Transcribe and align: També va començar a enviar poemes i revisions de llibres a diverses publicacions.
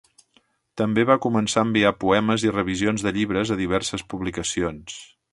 També 0.81 1.03
va 1.09 1.17
començar 1.25 1.59
a 1.63 1.67
enviar 1.67 1.91
poemes 2.03 2.45
i 2.47 2.53
revisions 2.55 3.05
de 3.07 3.13
llibres 3.19 3.51
a 3.57 3.61
diverses 3.63 4.05
publicacions. 4.15 4.97